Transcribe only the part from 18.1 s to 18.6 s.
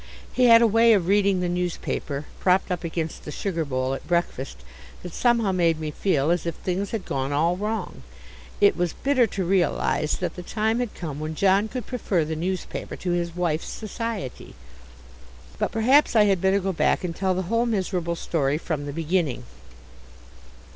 story